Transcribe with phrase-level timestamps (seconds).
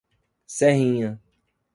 [0.47, 1.19] Serrinha